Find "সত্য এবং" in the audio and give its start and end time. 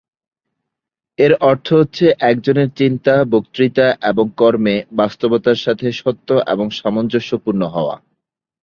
5.91-6.65